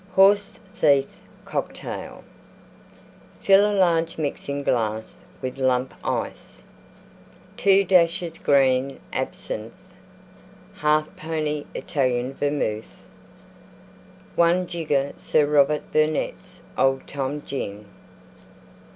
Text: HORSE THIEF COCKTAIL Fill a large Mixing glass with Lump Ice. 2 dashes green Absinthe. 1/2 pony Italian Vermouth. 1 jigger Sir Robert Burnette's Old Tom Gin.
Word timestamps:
HORSE 0.15 0.53
THIEF 0.79 1.05
COCKTAIL 1.45 2.23
Fill 3.39 3.71
a 3.71 3.77
large 3.77 4.17
Mixing 4.17 4.63
glass 4.63 5.23
with 5.43 5.59
Lump 5.59 5.93
Ice. 6.03 6.63
2 7.57 7.83
dashes 7.83 8.39
green 8.39 8.99
Absinthe. 9.13 9.71
1/2 10.79 11.05
pony 11.15 11.65
Italian 11.75 12.33
Vermouth. 12.33 13.03
1 14.35 14.65
jigger 14.65 15.13
Sir 15.17 15.45
Robert 15.45 15.83
Burnette's 15.93 16.63
Old 16.75 17.05
Tom 17.05 17.43
Gin. 17.45 17.85